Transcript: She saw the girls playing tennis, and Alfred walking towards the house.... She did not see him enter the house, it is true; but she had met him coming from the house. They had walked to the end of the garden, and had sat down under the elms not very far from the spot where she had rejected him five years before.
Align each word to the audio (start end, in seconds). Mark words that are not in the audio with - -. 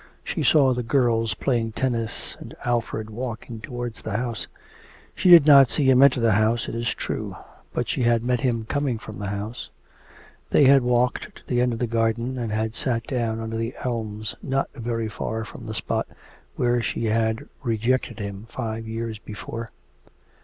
She 0.23 0.41
saw 0.41 0.73
the 0.73 0.81
girls 0.81 1.35
playing 1.35 1.73
tennis, 1.73 2.35
and 2.39 2.55
Alfred 2.65 3.11
walking 3.11 3.61
towards 3.61 4.01
the 4.01 4.17
house.... 4.17 4.47
She 5.13 5.29
did 5.29 5.45
not 5.45 5.69
see 5.69 5.87
him 5.91 6.01
enter 6.01 6.19
the 6.19 6.31
house, 6.31 6.67
it 6.67 6.73
is 6.73 6.91
true; 6.95 7.35
but 7.71 7.87
she 7.87 8.01
had 8.01 8.23
met 8.23 8.41
him 8.41 8.65
coming 8.65 8.97
from 8.97 9.19
the 9.19 9.27
house. 9.27 9.69
They 10.49 10.63
had 10.63 10.81
walked 10.81 11.35
to 11.35 11.45
the 11.45 11.61
end 11.61 11.71
of 11.71 11.77
the 11.77 11.85
garden, 11.85 12.39
and 12.39 12.51
had 12.51 12.73
sat 12.73 13.03
down 13.03 13.39
under 13.39 13.57
the 13.57 13.75
elms 13.83 14.33
not 14.41 14.71
very 14.73 15.07
far 15.07 15.45
from 15.45 15.67
the 15.67 15.75
spot 15.75 16.07
where 16.55 16.81
she 16.81 17.05
had 17.05 17.45
rejected 17.61 18.17
him 18.17 18.47
five 18.49 18.87
years 18.87 19.19
before. 19.19 19.69